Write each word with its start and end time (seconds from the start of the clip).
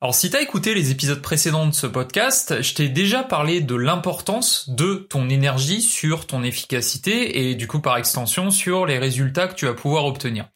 Alors 0.00 0.14
si 0.14 0.30
t'as 0.30 0.40
écouté 0.40 0.74
les 0.74 0.92
épisodes 0.92 1.20
précédents 1.20 1.66
de 1.66 1.74
ce 1.74 1.88
podcast, 1.88 2.62
je 2.62 2.72
t'ai 2.72 2.88
déjà 2.88 3.24
parlé 3.24 3.60
de 3.60 3.74
l'importance 3.74 4.70
de 4.70 4.94
ton 4.94 5.28
énergie 5.28 5.82
sur 5.82 6.28
ton 6.28 6.44
efficacité 6.44 7.48
et 7.48 7.56
du 7.56 7.66
coup 7.66 7.80
par 7.80 7.96
extension 7.96 8.52
sur 8.52 8.86
les 8.86 8.96
résultats 8.96 9.48
que 9.48 9.56
tu 9.56 9.66
vas 9.66 9.74
pouvoir 9.74 10.04
obtenir. 10.04 10.48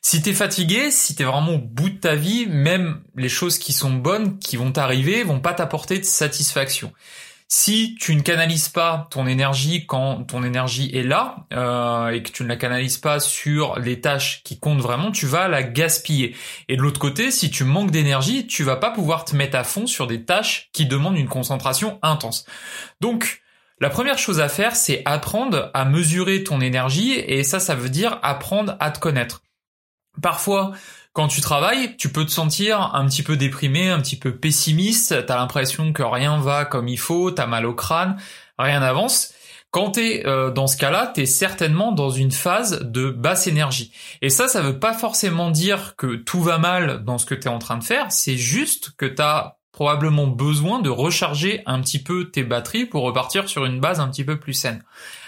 Si 0.00 0.22
t'es 0.22 0.32
fatigué, 0.32 0.90
si 0.90 1.14
t'es 1.14 1.24
vraiment 1.24 1.56
au 1.56 1.58
bout 1.58 1.90
de 1.90 1.98
ta 1.98 2.14
vie, 2.14 2.46
même 2.46 3.02
les 3.14 3.28
choses 3.28 3.58
qui 3.58 3.74
sont 3.74 3.92
bonnes, 3.92 4.38
qui 4.38 4.56
vont 4.56 4.72
t'arriver, 4.72 5.22
vont 5.22 5.40
pas 5.40 5.52
t'apporter 5.52 5.98
de 5.98 6.04
satisfaction. 6.04 6.90
Si 7.50 7.96
tu 7.98 8.14
ne 8.14 8.20
canalises 8.20 8.68
pas 8.68 9.08
ton 9.10 9.26
énergie 9.26 9.86
quand 9.86 10.22
ton 10.24 10.42
énergie 10.42 10.94
est 10.94 11.02
là 11.02 11.46
euh, 11.54 12.08
et 12.08 12.22
que 12.22 12.30
tu 12.30 12.42
ne 12.42 12.48
la 12.48 12.56
canalises 12.56 12.98
pas 12.98 13.20
sur 13.20 13.78
les 13.78 14.02
tâches 14.02 14.42
qui 14.44 14.60
comptent 14.60 14.82
vraiment, 14.82 15.10
tu 15.10 15.24
vas 15.24 15.48
la 15.48 15.62
gaspiller. 15.62 16.36
Et 16.68 16.76
de 16.76 16.82
l'autre 16.82 17.00
côté, 17.00 17.30
si 17.30 17.50
tu 17.50 17.64
manques 17.64 17.90
d'énergie, 17.90 18.46
tu 18.46 18.64
vas 18.64 18.76
pas 18.76 18.90
pouvoir 18.90 19.24
te 19.24 19.34
mettre 19.34 19.56
à 19.56 19.64
fond 19.64 19.86
sur 19.86 20.06
des 20.06 20.26
tâches 20.26 20.68
qui 20.74 20.84
demandent 20.84 21.16
une 21.16 21.28
concentration 21.28 21.98
intense. 22.02 22.44
Donc, 23.00 23.40
la 23.80 23.88
première 23.88 24.18
chose 24.18 24.40
à 24.40 24.50
faire, 24.50 24.76
c'est 24.76 25.00
apprendre 25.06 25.70
à 25.72 25.86
mesurer 25.86 26.44
ton 26.44 26.60
énergie 26.60 27.12
et 27.12 27.44
ça, 27.44 27.60
ça 27.60 27.74
veut 27.74 27.88
dire 27.88 28.18
apprendre 28.22 28.76
à 28.78 28.90
te 28.90 28.98
connaître. 28.98 29.40
Parfois, 30.20 30.72
quand 31.12 31.28
tu 31.28 31.40
travailles, 31.40 31.96
tu 31.96 32.10
peux 32.10 32.24
te 32.24 32.30
sentir 32.30 32.94
un 32.94 33.06
petit 33.06 33.22
peu 33.22 33.36
déprimé, 33.36 33.90
un 33.90 34.00
petit 34.00 34.16
peu 34.16 34.36
pessimiste, 34.36 35.26
t'as 35.26 35.36
l'impression 35.36 35.92
que 35.92 36.02
rien 36.02 36.38
va 36.38 36.64
comme 36.64 36.88
il 36.88 36.98
faut, 36.98 37.30
t'as 37.30 37.46
mal 37.46 37.66
au 37.66 37.74
crâne, 37.74 38.16
rien 38.58 38.80
n'avance. 38.80 39.34
Quand 39.70 39.92
t'es 39.92 40.22
euh, 40.26 40.50
dans 40.50 40.66
ce 40.66 40.78
cas-là, 40.78 41.08
t'es 41.08 41.26
certainement 41.26 41.92
dans 41.92 42.08
une 42.08 42.32
phase 42.32 42.80
de 42.82 43.10
basse 43.10 43.46
énergie. 43.46 43.92
Et 44.22 44.30
ça, 44.30 44.48
ça 44.48 44.62
veut 44.62 44.78
pas 44.78 44.94
forcément 44.94 45.50
dire 45.50 45.94
que 45.96 46.16
tout 46.16 46.40
va 46.40 46.56
mal 46.56 47.04
dans 47.04 47.18
ce 47.18 47.26
que 47.26 47.34
t'es 47.34 47.50
en 47.50 47.58
train 47.58 47.76
de 47.76 47.84
faire, 47.84 48.10
c'est 48.10 48.36
juste 48.36 48.92
que 48.96 49.04
t'as 49.04 49.56
probablement 49.72 50.26
besoin 50.26 50.80
de 50.80 50.88
recharger 50.88 51.62
un 51.66 51.80
petit 51.80 52.02
peu 52.02 52.30
tes 52.30 52.44
batteries 52.44 52.86
pour 52.86 53.02
repartir 53.04 53.48
sur 53.48 53.66
une 53.66 53.78
base 53.78 54.00
un 54.00 54.08
petit 54.08 54.24
peu 54.24 54.38
plus 54.38 54.54
saine. 54.54 54.82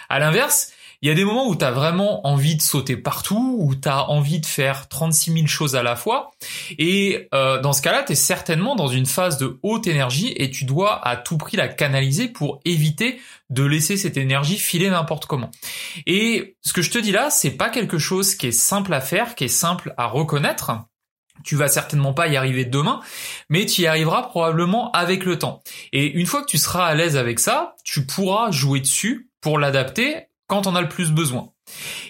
À 0.09 0.19
l'inverse, 0.19 0.73
il 1.03 1.09
y 1.09 1.13
a 1.13 1.15
des 1.15 1.25
moments 1.25 1.49
où 1.49 1.57
tu 1.57 1.65
as 1.65 1.71
vraiment 1.71 2.27
envie 2.27 2.57
de 2.57 2.63
sauter 2.63 2.97
partout, 2.97 3.57
où 3.59 3.75
tu 3.75 3.89
as 3.89 4.11
envie 4.11 4.39
de 4.39 4.47
faire 4.47 4.87
36 4.89 5.33
000 5.33 5.47
choses 5.47 5.75
à 5.75 5.83
la 5.83 5.97
fois. 5.97 6.33
Et 6.79 7.29
euh, 7.33 7.61
dans 7.61 7.73
ce 7.73 7.81
cas-là, 7.81 8.03
tu 8.03 8.13
es 8.13 8.15
certainement 8.15 8.77
dans 8.77 8.89
une 8.89 9.07
phase 9.07 9.39
de 9.39 9.59
haute 9.63 9.87
énergie 9.87 10.33
et 10.37 10.51
tu 10.51 10.65
dois 10.65 11.07
à 11.07 11.17
tout 11.17 11.39
prix 11.39 11.57
la 11.57 11.69
canaliser 11.69 12.29
pour 12.29 12.61
éviter 12.67 13.19
de 13.49 13.65
laisser 13.65 13.97
cette 13.97 14.19
énergie 14.19 14.59
filer 14.59 14.91
n'importe 14.91 15.25
comment. 15.25 15.51
Et 16.07 16.57
ce 16.61 16.75
que 16.75 16.83
je 16.83 16.91
te 16.91 16.99
dis 16.99 17.13
là, 17.13 17.31
c'est 17.31 17.53
pas 17.53 17.71
quelque 17.71 17.99
chose 17.99 18.35
qui 18.35 18.49
est 18.49 18.53
simple 18.53 18.93
à 18.93 19.01
faire, 19.01 19.35
qui 19.35 19.45
est 19.45 19.49
simple 19.49 19.95
à 19.97 20.07
reconnaître. 20.07 20.73
Tu 21.45 21.57
vas 21.57 21.69
certainement 21.69 22.13
pas 22.13 22.29
y 22.29 22.37
arriver 22.37 22.67
demain, 22.67 23.01
mais 23.49 23.65
tu 23.65 23.83
y 23.83 23.87
arriveras 23.87 24.25
probablement 24.25 24.91
avec 24.93 25.25
le 25.25 25.39
temps. 25.39 25.63
Et 25.95 26.05
une 26.05 26.27
fois 26.27 26.43
que 26.43 26.51
tu 26.51 26.59
seras 26.59 26.85
à 26.85 26.95
l'aise 26.95 27.17
avec 27.17 27.39
ça, 27.39 27.75
tu 27.85 28.05
pourras 28.05 28.51
jouer 28.51 28.81
dessus 28.81 29.31
pour 29.41 29.59
l'adapter 29.59 30.27
quand 30.51 30.67
on 30.67 30.75
a 30.75 30.83
le 30.83 30.89
plus 30.89 31.13
besoin. 31.13 31.53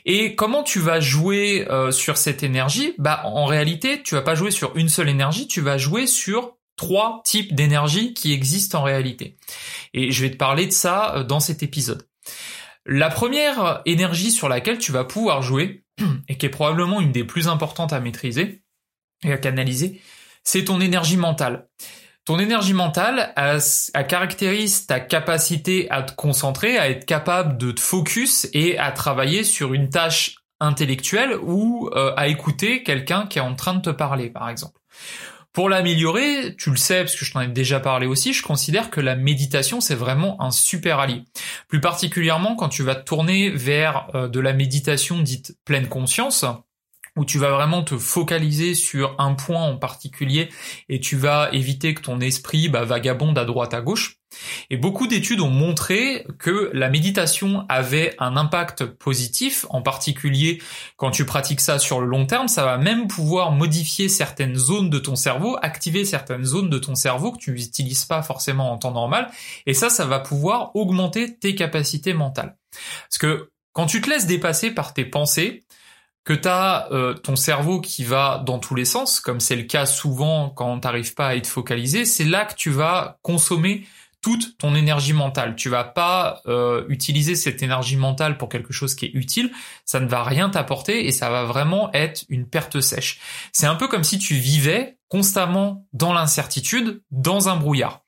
Et 0.06 0.34
comment 0.34 0.62
tu 0.62 0.80
vas 0.80 0.98
jouer 0.98 1.66
euh, 1.68 1.92
sur 1.92 2.16
cette 2.16 2.42
énergie? 2.42 2.94
Bah 2.96 3.20
en 3.24 3.44
réalité, 3.44 4.02
tu 4.02 4.14
vas 4.14 4.22
pas 4.22 4.34
jouer 4.34 4.50
sur 4.50 4.74
une 4.76 4.88
seule 4.88 5.10
énergie, 5.10 5.46
tu 5.46 5.60
vas 5.60 5.76
jouer 5.76 6.06
sur 6.06 6.56
trois 6.76 7.20
types 7.26 7.54
d'énergie 7.54 8.14
qui 8.14 8.32
existent 8.32 8.80
en 8.80 8.82
réalité. 8.82 9.36
Et 9.92 10.10
je 10.10 10.22
vais 10.22 10.30
te 10.30 10.38
parler 10.38 10.64
de 10.64 10.72
ça 10.72 11.16
euh, 11.16 11.22
dans 11.22 11.38
cet 11.38 11.62
épisode. 11.62 12.08
La 12.86 13.10
première 13.10 13.82
énergie 13.84 14.30
sur 14.30 14.48
laquelle 14.48 14.78
tu 14.78 14.90
vas 14.90 15.04
pouvoir 15.04 15.42
jouer, 15.42 15.84
et 16.28 16.38
qui 16.38 16.46
est 16.46 16.50
probablement 16.50 17.02
une 17.02 17.12
des 17.12 17.24
plus 17.24 17.46
importantes 17.46 17.92
à 17.92 18.00
maîtriser 18.00 18.62
et 19.22 19.32
à 19.32 19.36
canaliser, 19.36 20.00
c'est 20.44 20.64
ton 20.64 20.80
énergie 20.80 21.18
mentale. 21.18 21.68
Ton 22.26 22.38
énergie 22.38 22.74
mentale, 22.74 23.32
elle, 23.36 24.06
caractérise 24.06 24.86
ta 24.86 25.00
capacité 25.00 25.90
à 25.90 26.02
te 26.02 26.14
concentrer, 26.14 26.78
à 26.78 26.88
être 26.88 27.06
capable 27.06 27.56
de 27.56 27.72
te 27.72 27.80
focus 27.80 28.48
et 28.52 28.78
à 28.78 28.92
travailler 28.92 29.42
sur 29.42 29.72
une 29.72 29.88
tâche 29.88 30.36
intellectuelle 30.60 31.34
ou 31.42 31.88
euh, 31.94 32.12
à 32.16 32.28
écouter 32.28 32.82
quelqu'un 32.82 33.26
qui 33.26 33.38
est 33.38 33.42
en 33.42 33.54
train 33.54 33.74
de 33.74 33.80
te 33.80 33.90
parler, 33.90 34.28
par 34.28 34.48
exemple. 34.50 34.78
Pour 35.52 35.68
l'améliorer, 35.68 36.54
tu 36.56 36.70
le 36.70 36.76
sais 36.76 37.00
parce 37.00 37.16
que 37.16 37.24
je 37.24 37.32
t'en 37.32 37.40
ai 37.40 37.48
déjà 37.48 37.80
parlé 37.80 38.06
aussi, 38.06 38.32
je 38.32 38.42
considère 38.42 38.88
que 38.88 39.00
la 39.00 39.16
méditation 39.16 39.80
c'est 39.80 39.96
vraiment 39.96 40.40
un 40.40 40.52
super 40.52 41.00
allié. 41.00 41.24
Plus 41.66 41.80
particulièrement 41.80 42.54
quand 42.54 42.68
tu 42.68 42.84
vas 42.84 42.94
te 42.94 43.04
tourner 43.04 43.50
vers 43.50 44.06
euh, 44.14 44.28
de 44.28 44.38
la 44.38 44.52
méditation 44.52 45.18
dite 45.18 45.56
pleine 45.64 45.88
conscience, 45.88 46.44
où 47.16 47.24
tu 47.24 47.38
vas 47.38 47.50
vraiment 47.50 47.82
te 47.82 47.96
focaliser 47.96 48.74
sur 48.74 49.14
un 49.18 49.34
point 49.34 49.62
en 49.62 49.76
particulier 49.76 50.48
et 50.88 51.00
tu 51.00 51.16
vas 51.16 51.48
éviter 51.52 51.94
que 51.94 52.02
ton 52.02 52.20
esprit 52.20 52.68
bah, 52.68 52.84
vagabonde 52.84 53.38
à 53.38 53.44
droite 53.44 53.74
à 53.74 53.80
gauche. 53.80 54.20
Et 54.70 54.76
beaucoup 54.76 55.06
d'études 55.06 55.40
ont 55.40 55.50
montré 55.50 56.24
que 56.38 56.70
la 56.72 56.88
méditation 56.88 57.64
avait 57.68 58.14
un 58.18 58.36
impact 58.36 58.84
positif, 58.84 59.66
en 59.70 59.82
particulier 59.82 60.62
quand 60.96 61.10
tu 61.10 61.24
pratiques 61.24 61.60
ça 61.60 61.78
sur 61.78 62.00
le 62.00 62.06
long 62.06 62.26
terme, 62.26 62.46
ça 62.46 62.64
va 62.64 62.78
même 62.78 63.08
pouvoir 63.08 63.50
modifier 63.50 64.08
certaines 64.08 64.54
zones 64.54 64.88
de 64.88 64.98
ton 64.98 65.16
cerveau, 65.16 65.56
activer 65.62 66.04
certaines 66.04 66.44
zones 66.44 66.70
de 66.70 66.78
ton 66.78 66.94
cerveau 66.94 67.32
que 67.32 67.38
tu 67.38 67.52
n'utilises 67.52 68.04
pas 68.04 68.22
forcément 68.22 68.70
en 68.70 68.78
temps 68.78 68.92
normal, 68.92 69.30
et 69.66 69.74
ça, 69.74 69.90
ça 69.90 70.06
va 70.06 70.20
pouvoir 70.20 70.76
augmenter 70.76 71.36
tes 71.36 71.56
capacités 71.56 72.14
mentales. 72.14 72.56
Parce 73.08 73.18
que 73.18 73.50
quand 73.72 73.86
tu 73.86 74.00
te 74.00 74.08
laisses 74.08 74.26
dépasser 74.26 74.70
par 74.70 74.94
tes 74.94 75.04
pensées, 75.04 75.64
que 76.30 76.36
tu 76.36 76.46
as 76.46 76.86
euh, 76.92 77.12
ton 77.12 77.34
cerveau 77.34 77.80
qui 77.80 78.04
va 78.04 78.40
dans 78.46 78.60
tous 78.60 78.76
les 78.76 78.84
sens, 78.84 79.18
comme 79.18 79.40
c'est 79.40 79.56
le 79.56 79.64
cas 79.64 79.84
souvent 79.84 80.48
quand 80.48 80.78
t'arrives 80.78 81.14
pas 81.14 81.26
à 81.26 81.34
être 81.34 81.48
focalisé, 81.48 82.04
c'est 82.04 82.24
là 82.24 82.44
que 82.44 82.54
tu 82.54 82.70
vas 82.70 83.18
consommer 83.22 83.84
toute 84.22 84.56
ton 84.56 84.76
énergie 84.76 85.12
mentale. 85.12 85.56
Tu 85.56 85.68
vas 85.68 85.82
pas 85.82 86.40
euh, 86.46 86.84
utiliser 86.88 87.34
cette 87.34 87.64
énergie 87.64 87.96
mentale 87.96 88.38
pour 88.38 88.48
quelque 88.48 88.72
chose 88.72 88.94
qui 88.94 89.06
est 89.06 89.10
utile, 89.14 89.50
ça 89.84 89.98
ne 89.98 90.06
va 90.06 90.22
rien 90.22 90.50
t'apporter 90.50 91.04
et 91.04 91.10
ça 91.10 91.30
va 91.30 91.42
vraiment 91.42 91.92
être 91.94 92.24
une 92.28 92.46
perte 92.46 92.80
sèche. 92.80 93.18
C'est 93.52 93.66
un 93.66 93.74
peu 93.74 93.88
comme 93.88 94.04
si 94.04 94.20
tu 94.20 94.34
vivais 94.34 94.98
constamment 95.08 95.84
dans 95.92 96.12
l'incertitude, 96.12 97.02
dans 97.10 97.48
un 97.48 97.56
brouillard. 97.56 98.02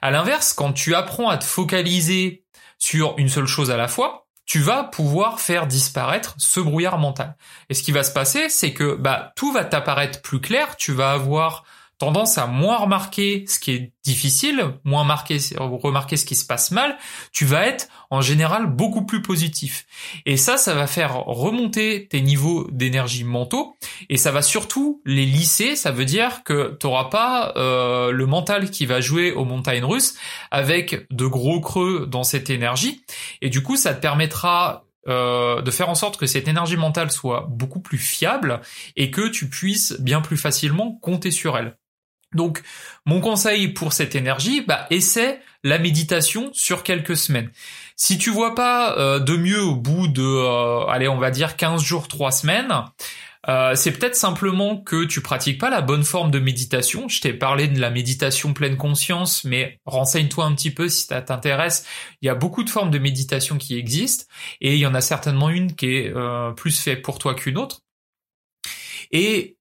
À 0.00 0.10
l'inverse, 0.10 0.54
quand 0.54 0.72
tu 0.72 0.94
apprends 0.94 1.28
à 1.28 1.36
te 1.36 1.44
focaliser 1.44 2.46
sur 2.78 3.18
une 3.18 3.28
seule 3.28 3.46
chose 3.46 3.70
à 3.70 3.76
la 3.76 3.88
fois, 3.88 4.25
tu 4.46 4.60
vas 4.60 4.84
pouvoir 4.84 5.40
faire 5.40 5.66
disparaître 5.66 6.34
ce 6.38 6.60
brouillard 6.60 6.98
mental. 6.98 7.36
Et 7.68 7.74
ce 7.74 7.82
qui 7.82 7.92
va 7.92 8.04
se 8.04 8.12
passer, 8.12 8.48
c'est 8.48 8.72
que 8.72 8.94
bah 8.94 9.32
tout 9.36 9.52
va 9.52 9.64
t'apparaître 9.64 10.22
plus 10.22 10.40
clair, 10.40 10.76
tu 10.76 10.92
vas 10.92 11.12
avoir 11.12 11.64
tendance 11.98 12.38
à 12.38 12.46
moins 12.46 12.76
remarquer 12.76 13.44
ce 13.48 13.58
qui 13.58 13.72
est 13.72 13.92
difficile, 14.04 14.74
moins 14.84 15.04
marquer, 15.04 15.38
remarquer 15.58 16.16
ce 16.16 16.24
qui 16.24 16.34
se 16.34 16.46
passe 16.46 16.70
mal, 16.70 16.96
tu 17.32 17.44
vas 17.44 17.66
être 17.66 17.88
en 18.10 18.20
général 18.20 18.66
beaucoup 18.66 19.04
plus 19.04 19.22
positif. 19.22 19.86
Et 20.26 20.36
ça, 20.36 20.56
ça 20.56 20.74
va 20.74 20.86
faire 20.86 21.24
remonter 21.24 22.06
tes 22.08 22.20
niveaux 22.20 22.68
d'énergie 22.70 23.24
mentaux 23.24 23.76
et 24.08 24.16
ça 24.16 24.30
va 24.30 24.42
surtout 24.42 25.02
les 25.04 25.26
lisser. 25.26 25.76
Ça 25.76 25.90
veut 25.90 26.04
dire 26.04 26.42
que 26.44 26.76
tu 26.80 26.86
n'auras 26.86 27.04
pas 27.04 27.52
euh, 27.56 28.10
le 28.10 28.26
mental 28.26 28.70
qui 28.70 28.86
va 28.86 29.00
jouer 29.00 29.32
aux 29.32 29.44
montagnes 29.44 29.84
russes 29.84 30.14
avec 30.50 31.06
de 31.10 31.26
gros 31.26 31.60
creux 31.60 32.06
dans 32.10 32.24
cette 32.24 32.50
énergie. 32.50 33.02
Et 33.42 33.50
du 33.50 33.62
coup, 33.62 33.76
ça 33.76 33.94
te 33.94 34.00
permettra 34.00 34.84
euh, 35.08 35.62
de 35.62 35.70
faire 35.70 35.88
en 35.88 35.94
sorte 35.94 36.16
que 36.16 36.26
cette 36.26 36.48
énergie 36.48 36.76
mentale 36.76 37.12
soit 37.12 37.46
beaucoup 37.48 37.80
plus 37.80 37.98
fiable 37.98 38.60
et 38.96 39.10
que 39.10 39.28
tu 39.28 39.48
puisses 39.48 40.00
bien 40.00 40.20
plus 40.20 40.36
facilement 40.36 40.98
compter 41.00 41.30
sur 41.30 41.56
elle. 41.56 41.76
Donc, 42.34 42.62
mon 43.04 43.20
conseil 43.20 43.68
pour 43.68 43.92
cette 43.92 44.14
énergie, 44.14 44.60
bah, 44.60 44.86
essaie 44.90 45.40
la 45.62 45.78
méditation 45.78 46.50
sur 46.52 46.82
quelques 46.82 47.16
semaines. 47.16 47.50
Si 47.96 48.18
tu 48.18 48.30
vois 48.30 48.54
pas 48.54 48.96
euh, 48.98 49.18
de 49.18 49.36
mieux 49.36 49.62
au 49.62 49.74
bout 49.74 50.06
de, 50.08 50.22
euh, 50.22 50.86
allez, 50.86 51.08
on 51.08 51.18
va 51.18 51.30
dire 51.30 51.56
15 51.56 51.82
jours, 51.82 52.08
3 52.08 52.30
semaines, 52.30 52.72
euh, 53.48 53.74
c'est 53.74 53.92
peut-être 53.92 54.16
simplement 54.16 54.76
que 54.76 55.04
tu 55.04 55.20
pratiques 55.20 55.60
pas 55.60 55.70
la 55.70 55.80
bonne 55.80 56.04
forme 56.04 56.30
de 56.30 56.38
méditation. 56.38 57.08
Je 57.08 57.20
t'ai 57.20 57.32
parlé 57.32 57.68
de 57.68 57.80
la 57.80 57.90
méditation 57.90 58.52
pleine 58.52 58.76
conscience, 58.76 59.44
mais 59.44 59.80
renseigne-toi 59.86 60.44
un 60.44 60.54
petit 60.54 60.72
peu 60.72 60.88
si 60.88 61.06
ça 61.06 61.22
t'intéresse. 61.22 61.86
Il 62.22 62.26
y 62.26 62.28
a 62.28 62.34
beaucoup 62.34 62.64
de 62.64 62.70
formes 62.70 62.90
de 62.90 62.98
méditation 62.98 63.56
qui 63.56 63.78
existent 63.78 64.24
et 64.60 64.74
il 64.74 64.80
y 64.80 64.86
en 64.86 64.94
a 64.94 65.00
certainement 65.00 65.48
une 65.48 65.74
qui 65.74 65.94
est 65.94 66.14
plus 66.56 66.80
faite 66.80 67.02
pour 67.02 67.18
toi 67.18 67.34
qu'une 67.34 67.56
autre. 67.56 67.82
Et 69.12 69.55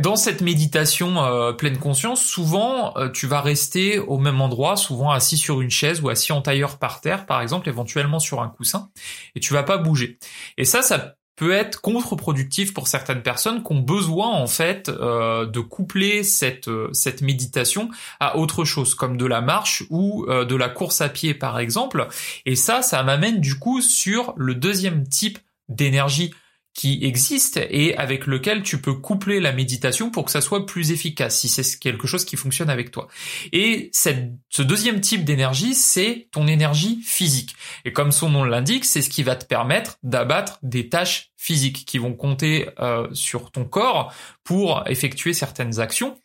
dans 0.00 0.16
cette 0.16 0.40
méditation 0.40 1.22
euh, 1.24 1.52
pleine 1.52 1.78
conscience, 1.78 2.24
souvent 2.24 2.96
euh, 2.96 3.08
tu 3.08 3.26
vas 3.26 3.40
rester 3.40 3.98
au 3.98 4.18
même 4.18 4.40
endroit, 4.40 4.76
souvent 4.76 5.12
assis 5.12 5.36
sur 5.36 5.60
une 5.60 5.70
chaise 5.70 6.00
ou 6.00 6.08
assis 6.08 6.32
en 6.32 6.42
tailleur 6.42 6.78
par 6.78 7.00
terre, 7.00 7.26
par 7.26 7.40
exemple, 7.40 7.68
éventuellement 7.68 8.18
sur 8.18 8.42
un 8.42 8.48
coussin, 8.48 8.90
et 9.36 9.40
tu 9.40 9.52
vas 9.52 9.62
pas 9.62 9.78
bouger. 9.78 10.18
Et 10.56 10.64
ça, 10.64 10.82
ça 10.82 11.14
peut 11.36 11.52
être 11.52 11.80
contre-productif 11.80 12.74
pour 12.74 12.88
certaines 12.88 13.22
personnes 13.22 13.62
qui 13.62 13.72
ont 13.72 13.78
besoin 13.78 14.26
en 14.26 14.48
fait 14.48 14.88
euh, 14.88 15.46
de 15.46 15.60
coupler 15.60 16.24
cette 16.24 16.68
cette 16.92 17.22
méditation 17.22 17.88
à 18.18 18.36
autre 18.36 18.64
chose, 18.64 18.96
comme 18.96 19.16
de 19.16 19.26
la 19.26 19.40
marche 19.40 19.84
ou 19.90 20.26
de 20.26 20.56
la 20.56 20.68
course 20.68 21.00
à 21.00 21.08
pied 21.08 21.34
par 21.34 21.60
exemple. 21.60 22.08
Et 22.44 22.56
ça, 22.56 22.82
ça 22.82 23.04
m'amène 23.04 23.40
du 23.40 23.56
coup 23.56 23.80
sur 23.80 24.34
le 24.36 24.56
deuxième 24.56 25.06
type 25.06 25.38
d'énergie 25.68 26.34
qui 26.78 27.00
existe 27.02 27.56
et 27.70 27.96
avec 27.96 28.28
lequel 28.28 28.62
tu 28.62 28.80
peux 28.80 28.94
coupler 28.94 29.40
la 29.40 29.50
méditation 29.50 30.12
pour 30.12 30.24
que 30.24 30.30
ça 30.30 30.40
soit 30.40 30.64
plus 30.64 30.92
efficace 30.92 31.40
si 31.40 31.48
c'est 31.48 31.76
quelque 31.80 32.06
chose 32.06 32.24
qui 32.24 32.36
fonctionne 32.36 32.70
avec 32.70 32.92
toi. 32.92 33.08
Et 33.50 33.90
cette, 33.92 34.30
ce 34.48 34.62
deuxième 34.62 35.00
type 35.00 35.24
d'énergie, 35.24 35.74
c'est 35.74 36.28
ton 36.30 36.46
énergie 36.46 37.02
physique. 37.02 37.56
Et 37.84 37.92
comme 37.92 38.12
son 38.12 38.30
nom 38.30 38.44
l'indique, 38.44 38.84
c'est 38.84 39.02
ce 39.02 39.10
qui 39.10 39.24
va 39.24 39.34
te 39.34 39.44
permettre 39.44 39.98
d'abattre 40.04 40.60
des 40.62 40.88
tâches 40.88 41.32
physiques 41.36 41.84
qui 41.84 41.98
vont 41.98 42.14
compter 42.14 42.68
euh, 42.78 43.08
sur 43.12 43.50
ton 43.50 43.64
corps 43.64 44.14
pour 44.44 44.84
effectuer 44.86 45.32
certaines 45.32 45.80
actions. 45.80 46.16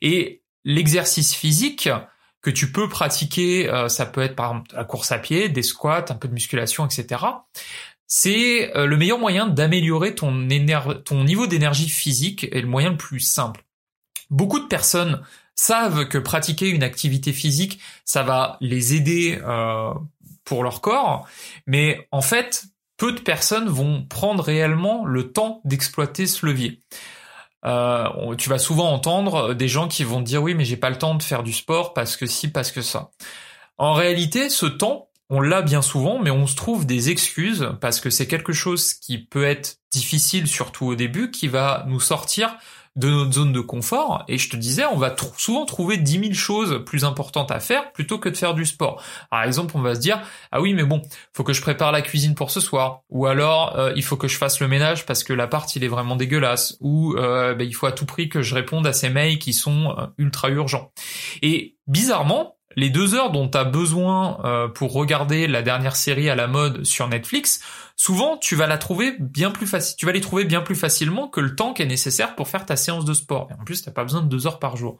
Et 0.00 0.40
l'exercice 0.64 1.34
physique, 1.34 1.90
que 2.40 2.50
tu 2.50 2.72
peux 2.72 2.88
pratiquer, 2.88 3.68
euh, 3.68 3.88
ça 3.88 4.06
peut 4.06 4.22
être 4.22 4.36
par 4.36 4.52
exemple 4.52 4.70
la 4.74 4.84
course 4.84 5.12
à 5.12 5.18
pied, 5.18 5.50
des 5.50 5.62
squats, 5.62 6.06
un 6.08 6.14
peu 6.14 6.28
de 6.28 6.34
musculation, 6.34 6.86
etc 6.86 7.18
c'est 8.08 8.74
euh, 8.74 8.86
le 8.86 8.96
meilleur 8.96 9.18
moyen 9.18 9.46
d'améliorer 9.46 10.14
ton, 10.14 10.32
niveau 10.32 11.46
d'énergie 11.46 11.88
physique 11.88 12.48
et 12.50 12.60
le 12.60 12.66
moyen 12.66 12.90
le 12.90 12.96
plus 12.96 13.20
simple. 13.20 13.62
Beaucoup 14.30 14.58
de 14.58 14.66
personnes 14.66 15.22
savent 15.54 16.08
que 16.08 16.18
pratiquer 16.18 16.70
une 16.70 16.82
activité 16.82 17.32
physique, 17.32 17.80
ça 18.04 18.22
va 18.22 18.56
les 18.60 18.94
aider 18.94 19.38
euh, 19.44 19.92
pour 20.44 20.64
leur 20.64 20.80
corps, 20.80 21.28
mais 21.66 22.08
en 22.10 22.22
fait, 22.22 22.64
peu 22.96 23.12
de 23.12 23.20
personnes 23.20 23.68
vont 23.68 24.04
prendre 24.04 24.42
réellement 24.42 25.04
le 25.04 25.30
temps 25.32 25.60
d'exploiter 25.64 26.26
ce 26.26 26.46
levier. 26.46 26.80
Euh, 27.66 28.34
tu 28.36 28.48
vas 28.48 28.58
souvent 28.58 28.90
entendre 28.90 29.52
des 29.52 29.68
gens 29.68 29.88
qui 29.88 30.04
vont 30.04 30.20
dire 30.20 30.42
oui 30.42 30.54
mais 30.54 30.64
j'ai 30.64 30.76
pas 30.76 30.90
le 30.90 30.96
temps 30.96 31.16
de 31.16 31.22
faire 31.24 31.42
du 31.42 31.52
sport 31.52 31.92
parce 31.92 32.16
que 32.16 32.24
si 32.24 32.48
parce 32.48 32.70
que 32.70 32.82
ça. 32.82 33.10
En 33.78 33.92
réalité, 33.92 34.48
ce 34.48 34.66
temps, 34.66 35.07
on 35.30 35.40
l'a 35.40 35.62
bien 35.62 35.82
souvent, 35.82 36.18
mais 36.18 36.30
on 36.30 36.46
se 36.46 36.56
trouve 36.56 36.86
des 36.86 37.10
excuses 37.10 37.68
parce 37.80 38.00
que 38.00 38.10
c'est 38.10 38.26
quelque 38.26 38.52
chose 38.52 38.94
qui 38.94 39.18
peut 39.18 39.44
être 39.44 39.78
difficile, 39.90 40.46
surtout 40.46 40.86
au 40.86 40.94
début, 40.94 41.30
qui 41.30 41.48
va 41.48 41.84
nous 41.88 42.00
sortir 42.00 42.56
de 42.98 43.08
notre 43.08 43.32
zone 43.32 43.52
de 43.52 43.60
confort. 43.60 44.24
Et 44.26 44.38
je 44.38 44.50
te 44.50 44.56
disais, 44.56 44.84
on 44.84 44.96
va 44.96 45.14
souvent 45.36 45.64
trouver 45.66 45.98
10 45.98 46.20
000 46.20 46.32
choses 46.32 46.82
plus 46.84 47.04
importantes 47.04 47.50
à 47.52 47.60
faire 47.60 47.92
plutôt 47.92 48.18
que 48.18 48.28
de 48.28 48.36
faire 48.36 48.54
du 48.54 48.66
sport. 48.66 49.02
Par 49.30 49.44
exemple, 49.44 49.76
on 49.76 49.82
va 49.82 49.94
se 49.94 50.00
dire, 50.00 50.20
ah 50.50 50.60
oui, 50.60 50.74
mais 50.74 50.82
bon, 50.82 51.02
faut 51.32 51.44
que 51.44 51.52
je 51.52 51.62
prépare 51.62 51.92
la 51.92 52.02
cuisine 52.02 52.34
pour 52.34 52.50
ce 52.50 52.60
soir. 52.60 53.02
Ou 53.08 53.26
alors, 53.26 53.78
euh, 53.78 53.92
il 53.94 54.02
faut 54.02 54.16
que 54.16 54.26
je 54.26 54.36
fasse 54.36 54.58
le 54.60 54.66
ménage 54.66 55.06
parce 55.06 55.22
que 55.22 55.32
l'appart, 55.32 55.74
il 55.76 55.84
est 55.84 55.88
vraiment 55.88 56.16
dégueulasse. 56.16 56.76
Ou 56.80 57.14
euh, 57.16 57.54
ben, 57.54 57.66
il 57.66 57.72
faut 57.72 57.86
à 57.86 57.92
tout 57.92 58.06
prix 58.06 58.28
que 58.28 58.42
je 58.42 58.54
réponde 58.54 58.86
à 58.86 58.92
ces 58.92 59.10
mails 59.10 59.38
qui 59.38 59.52
sont 59.52 59.94
euh, 59.96 60.06
ultra 60.18 60.50
urgents. 60.50 60.90
Et 61.40 61.76
bizarrement, 61.86 62.57
les 62.76 62.90
deux 62.90 63.14
heures 63.14 63.30
dont 63.30 63.48
tu 63.48 63.58
as 63.58 63.64
besoin 63.64 64.40
euh, 64.44 64.68
pour 64.68 64.92
regarder 64.92 65.46
la 65.46 65.62
dernière 65.62 65.96
série 65.96 66.28
à 66.28 66.34
la 66.34 66.46
mode 66.46 66.84
sur 66.84 67.08
Netflix, 67.08 67.60
souvent 67.96 68.36
tu 68.36 68.56
vas 68.56 68.66
la 68.66 68.78
trouver 68.78 69.16
bien 69.18 69.50
plus 69.50 69.66
facile, 69.66 69.96
tu 69.96 70.06
vas 70.06 70.12
les 70.12 70.20
trouver 70.20 70.44
bien 70.44 70.60
plus 70.60 70.76
facilement 70.76 71.28
que 71.28 71.40
le 71.40 71.56
temps 71.56 71.72
qui 71.72 71.82
est 71.82 71.86
nécessaire 71.86 72.34
pour 72.36 72.48
faire 72.48 72.66
ta 72.66 72.76
séance 72.76 73.04
de 73.04 73.14
sport. 73.14 73.48
Et 73.50 73.60
en 73.60 73.64
plus, 73.64 73.82
t'as 73.82 73.90
pas 73.90 74.04
besoin 74.04 74.22
de 74.22 74.28
deux 74.28 74.46
heures 74.46 74.58
par 74.58 74.76
jour. 74.76 74.98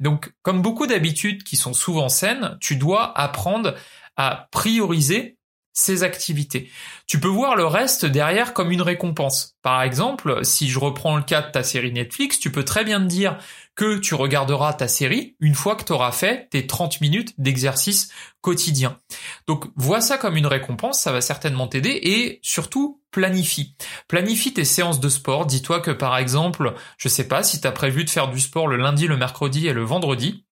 Donc, 0.00 0.32
comme 0.42 0.60
beaucoup 0.60 0.86
d'habitudes 0.86 1.42
qui 1.42 1.56
sont 1.56 1.72
souvent 1.72 2.08
saines, 2.08 2.58
tu 2.60 2.76
dois 2.76 3.18
apprendre 3.18 3.74
à 4.16 4.48
prioriser 4.50 5.36
ces 5.76 6.02
activités. 6.02 6.70
Tu 7.06 7.20
peux 7.20 7.28
voir 7.28 7.54
le 7.54 7.66
reste 7.66 8.06
derrière 8.06 8.54
comme 8.54 8.72
une 8.72 8.80
récompense. 8.80 9.56
Par 9.62 9.82
exemple, 9.82 10.40
si 10.42 10.68
je 10.68 10.78
reprends 10.78 11.16
le 11.16 11.22
cas 11.22 11.42
de 11.42 11.50
ta 11.50 11.62
série 11.62 11.92
Netflix, 11.92 12.38
tu 12.38 12.50
peux 12.50 12.64
très 12.64 12.82
bien 12.82 12.98
te 12.98 13.06
dire 13.06 13.38
que 13.76 13.98
tu 13.98 14.14
regarderas 14.14 14.72
ta 14.72 14.88
série 14.88 15.36
une 15.38 15.54
fois 15.54 15.76
que 15.76 15.84
tu 15.84 15.92
auras 15.92 16.10
fait 16.10 16.48
tes 16.50 16.66
30 16.66 17.00
minutes 17.02 17.34
d'exercice 17.38 18.10
quotidien. 18.40 18.98
Donc 19.46 19.66
vois 19.76 20.00
ça 20.00 20.18
comme 20.18 20.36
une 20.36 20.46
récompense, 20.46 20.98
ça 20.98 21.12
va 21.12 21.20
certainement 21.20 21.68
t'aider 21.68 21.90
et 22.02 22.40
surtout 22.42 23.02
planifie. 23.10 23.76
Planifie 24.08 24.54
tes 24.54 24.64
séances 24.64 24.98
de 24.98 25.08
sport. 25.08 25.46
Dis-toi 25.46 25.80
que 25.80 25.90
par 25.90 26.16
exemple, 26.16 26.74
je 26.96 27.08
sais 27.08 27.28
pas 27.28 27.42
si 27.42 27.60
tu 27.60 27.66
as 27.66 27.72
prévu 27.72 28.04
de 28.04 28.10
faire 28.10 28.28
du 28.28 28.40
sport 28.40 28.66
le 28.66 28.78
lundi, 28.78 29.06
le 29.06 29.16
mercredi 29.16 29.68
et 29.68 29.74
le 29.74 29.84
vendredi, 29.84 30.46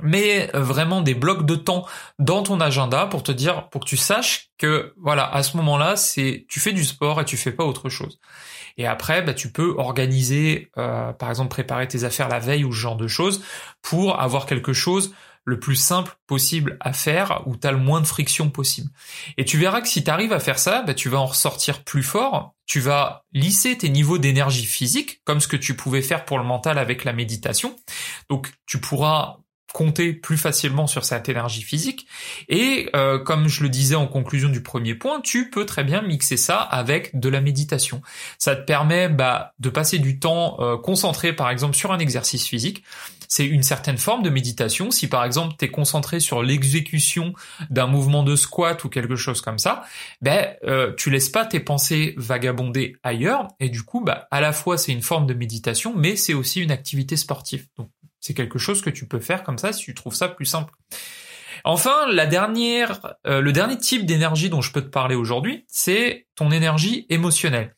mais 0.00 0.50
vraiment 0.54 1.00
des 1.00 1.14
blocs 1.14 1.46
de 1.46 1.54
temps 1.54 1.86
dans 2.18 2.42
ton 2.42 2.60
agenda 2.60 3.06
pour 3.06 3.22
te 3.22 3.32
dire, 3.32 3.68
pour 3.68 3.82
que 3.82 3.88
tu 3.88 3.96
saches 3.96 4.50
que 4.58 4.94
voilà, 4.96 5.28
à 5.32 5.42
ce 5.42 5.56
moment-là, 5.56 5.96
c'est 5.96 6.46
tu 6.48 6.60
fais 6.60 6.72
du 6.72 6.84
sport 6.84 7.20
et 7.20 7.24
tu 7.24 7.36
fais 7.36 7.52
pas 7.52 7.64
autre 7.64 7.88
chose. 7.88 8.18
Et 8.78 8.86
après, 8.86 9.22
bah, 9.22 9.34
tu 9.34 9.50
peux 9.52 9.74
organiser, 9.76 10.70
euh, 10.78 11.12
par 11.12 11.28
exemple, 11.28 11.50
préparer 11.50 11.86
tes 11.86 12.04
affaires 12.04 12.28
la 12.28 12.38
veille 12.38 12.64
ou 12.64 12.72
ce 12.72 12.78
genre 12.78 12.96
de 12.96 13.08
choses 13.08 13.44
pour 13.82 14.20
avoir 14.20 14.46
quelque 14.46 14.72
chose 14.72 15.12
le 15.44 15.58
plus 15.58 15.76
simple 15.76 16.14
possible 16.26 16.76
à 16.80 16.92
faire 16.92 17.42
où 17.46 17.56
tu 17.56 17.66
as 17.66 17.72
le 17.72 17.78
moins 17.78 18.00
de 18.00 18.06
friction 18.06 18.50
possible. 18.50 18.90
Et 19.38 19.44
tu 19.44 19.58
verras 19.58 19.80
que 19.80 19.88
si 19.88 20.04
tu 20.04 20.10
arrives 20.10 20.32
à 20.32 20.40
faire 20.40 20.58
ça, 20.58 20.82
bah, 20.82 20.94
tu 20.94 21.08
vas 21.08 21.18
en 21.18 21.26
ressortir 21.26 21.84
plus 21.84 22.02
fort, 22.02 22.54
tu 22.66 22.80
vas 22.80 23.24
lisser 23.32 23.76
tes 23.78 23.88
niveaux 23.88 24.18
d'énergie 24.18 24.66
physique, 24.66 25.22
comme 25.24 25.40
ce 25.40 25.48
que 25.48 25.56
tu 25.56 25.74
pouvais 25.74 26.02
faire 26.02 26.24
pour 26.26 26.38
le 26.38 26.44
mental 26.44 26.78
avec 26.78 27.04
la 27.04 27.14
méditation. 27.14 27.74
Donc 28.28 28.52
tu 28.66 28.78
pourras 28.78 29.38
compter 29.72 30.12
plus 30.12 30.38
facilement 30.38 30.86
sur 30.86 31.04
cette 31.04 31.28
énergie 31.28 31.62
physique. 31.62 32.06
Et 32.48 32.88
euh, 32.96 33.18
comme 33.18 33.48
je 33.48 33.62
le 33.62 33.68
disais 33.68 33.94
en 33.94 34.06
conclusion 34.06 34.48
du 34.48 34.62
premier 34.62 34.94
point, 34.94 35.20
tu 35.20 35.50
peux 35.50 35.66
très 35.66 35.84
bien 35.84 36.02
mixer 36.02 36.36
ça 36.36 36.56
avec 36.56 37.18
de 37.18 37.28
la 37.28 37.40
méditation. 37.40 38.00
Ça 38.38 38.56
te 38.56 38.64
permet 38.64 39.08
bah, 39.08 39.54
de 39.58 39.68
passer 39.68 39.98
du 39.98 40.18
temps 40.18 40.56
euh, 40.60 40.76
concentré 40.76 41.32
par 41.32 41.50
exemple 41.50 41.76
sur 41.76 41.92
un 41.92 41.98
exercice 41.98 42.46
physique. 42.46 42.82
C'est 43.30 43.44
une 43.44 43.62
certaine 43.62 43.98
forme 43.98 44.22
de 44.22 44.30
méditation. 44.30 44.90
Si 44.90 45.06
par 45.06 45.24
exemple 45.24 45.54
tu 45.58 45.66
es 45.66 45.68
concentré 45.68 46.18
sur 46.18 46.42
l'exécution 46.42 47.34
d'un 47.68 47.86
mouvement 47.86 48.22
de 48.22 48.36
squat 48.36 48.82
ou 48.84 48.88
quelque 48.88 49.16
chose 49.16 49.42
comme 49.42 49.58
ça, 49.58 49.84
ben 50.22 50.48
euh, 50.64 50.94
tu 50.96 51.10
laisses 51.10 51.28
pas 51.28 51.44
tes 51.44 51.60
pensées 51.60 52.14
vagabonder 52.16 52.96
ailleurs 53.02 53.48
et 53.60 53.68
du 53.68 53.82
coup 53.82 54.00
bah 54.00 54.28
à 54.30 54.40
la 54.40 54.52
fois 54.52 54.78
c'est 54.78 54.92
une 54.92 55.02
forme 55.02 55.26
de 55.26 55.34
méditation 55.34 55.92
mais 55.94 56.16
c'est 56.16 56.34
aussi 56.34 56.62
une 56.62 56.70
activité 56.70 57.16
sportive. 57.16 57.66
C'est 58.20 58.34
quelque 58.34 58.58
chose 58.58 58.82
que 58.82 58.90
tu 58.90 59.06
peux 59.06 59.20
faire 59.20 59.42
comme 59.44 59.58
ça 59.58 59.72
si 59.72 59.84
tu 59.84 59.94
trouves 59.94 60.14
ça 60.14 60.28
plus 60.28 60.46
simple. 60.46 60.72
Enfin, 61.64 62.06
la 62.10 62.26
dernière, 62.26 63.16
euh, 63.26 63.40
le 63.40 63.52
dernier 63.52 63.76
type 63.78 64.06
d'énergie 64.06 64.48
dont 64.48 64.60
je 64.60 64.72
peux 64.72 64.82
te 64.82 64.88
parler 64.88 65.14
aujourd'hui, 65.14 65.64
c'est 65.68 66.26
ton 66.34 66.50
énergie 66.50 67.06
émotionnelle. 67.08 67.74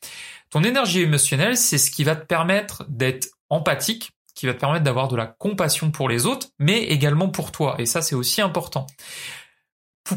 Ton 0.49 0.63
énergie 0.63 1.01
émotionnelle, 1.01 1.57
c'est 1.57 1.77
ce 1.77 1.91
qui 1.91 2.03
va 2.03 2.15
te 2.15 2.25
permettre 2.25 2.85
d'être 2.89 3.29
empathique, 3.49 4.11
qui 4.35 4.45
va 4.45 4.53
te 4.53 4.59
permettre 4.59 4.83
d'avoir 4.83 5.07
de 5.07 5.15
la 5.15 5.25
compassion 5.25 5.91
pour 5.91 6.09
les 6.09 6.25
autres, 6.25 6.47
mais 6.59 6.83
également 6.83 7.29
pour 7.29 7.51
toi. 7.51 7.75
Et 7.79 7.85
ça, 7.85 8.01
c'est 8.01 8.15
aussi 8.15 8.41
important. 8.41 8.87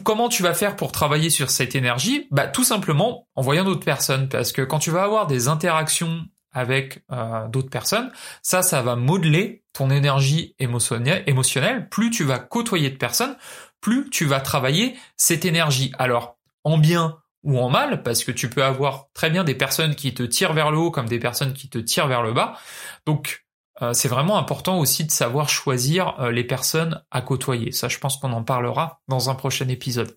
comment 0.02 0.28
tu 0.28 0.42
vas 0.42 0.54
faire 0.54 0.76
pour 0.76 0.90
travailler 0.90 1.30
sur 1.30 1.50
cette 1.50 1.74
énergie? 1.74 2.26
Bah, 2.30 2.48
tout 2.48 2.64
simplement 2.64 3.28
en 3.34 3.42
voyant 3.42 3.64
d'autres 3.64 3.84
personnes, 3.84 4.28
parce 4.28 4.52
que 4.52 4.62
quand 4.62 4.78
tu 4.78 4.90
vas 4.90 5.04
avoir 5.04 5.26
des 5.26 5.46
interactions 5.46 6.24
avec 6.54 7.04
euh, 7.12 7.48
d'autres 7.48 7.68
personnes, 7.68 8.10
ça, 8.42 8.62
ça 8.62 8.80
va 8.80 8.96
modeler 8.96 9.64
ton 9.72 9.90
énergie 9.90 10.54
émotionnelle. 10.58 11.88
Plus 11.90 12.10
tu 12.10 12.24
vas 12.24 12.38
côtoyer 12.38 12.90
de 12.90 12.96
personnes, 12.96 13.36
plus 13.80 14.08
tu 14.08 14.24
vas 14.24 14.40
travailler 14.40 14.96
cette 15.16 15.44
énergie. 15.44 15.92
Alors, 15.98 16.38
en 16.62 16.78
bien 16.78 17.18
ou 17.42 17.58
en 17.58 17.68
mal, 17.68 18.02
parce 18.02 18.24
que 18.24 18.32
tu 18.32 18.48
peux 18.48 18.64
avoir 18.64 19.08
très 19.12 19.28
bien 19.28 19.44
des 19.44 19.54
personnes 19.54 19.94
qui 19.94 20.14
te 20.14 20.22
tirent 20.22 20.54
vers 20.54 20.70
le 20.70 20.78
haut 20.78 20.90
comme 20.90 21.08
des 21.08 21.18
personnes 21.18 21.52
qui 21.52 21.68
te 21.68 21.78
tirent 21.78 22.06
vers 22.06 22.22
le 22.22 22.32
bas. 22.32 22.58
Donc, 23.04 23.44
euh, 23.82 23.92
c'est 23.92 24.08
vraiment 24.08 24.38
important 24.38 24.78
aussi 24.78 25.04
de 25.04 25.10
savoir 25.10 25.48
choisir 25.48 26.18
euh, 26.20 26.30
les 26.30 26.44
personnes 26.44 27.02
à 27.10 27.20
côtoyer. 27.20 27.72
Ça, 27.72 27.88
je 27.88 27.98
pense 27.98 28.16
qu'on 28.16 28.32
en 28.32 28.44
parlera 28.44 29.00
dans 29.08 29.28
un 29.28 29.34
prochain 29.34 29.68
épisode. 29.68 30.16